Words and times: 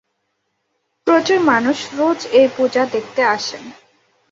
প্রচুর 1.07 1.39
মানুষ 1.43 1.77
রোজ 1.97 2.19
এই 2.31 2.47
পূজা 2.57 2.83
দেখতে 2.85 3.21
আসেন। 3.27 3.63